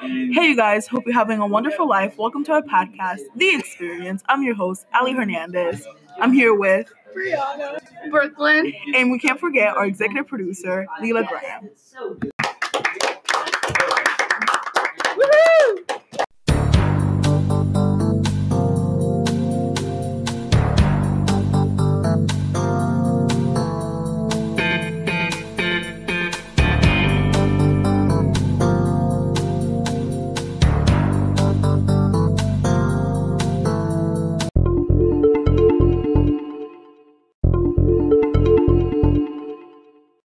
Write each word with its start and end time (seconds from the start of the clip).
Hey, 0.00 0.48
you 0.48 0.56
guys, 0.56 0.86
hope 0.86 1.04
you're 1.04 1.12
having 1.12 1.40
a 1.40 1.46
wonderful 1.46 1.86
life. 1.86 2.16
Welcome 2.16 2.42
to 2.44 2.52
our 2.52 2.62
podcast, 2.62 3.20
The 3.36 3.54
Experience. 3.54 4.22
I'm 4.30 4.42
your 4.42 4.54
host, 4.54 4.86
Ali 4.94 5.12
Hernandez. 5.12 5.86
I'm 6.18 6.32
here 6.32 6.54
with 6.54 6.90
Brianna 7.14 7.78
Brooklyn. 8.10 8.72
and 8.94 9.10
we 9.10 9.18
can't 9.18 9.38
forget 9.38 9.76
our 9.76 9.84
executive 9.84 10.26
producer, 10.26 10.86
Leela 11.02 11.28
Graham. 11.28 11.68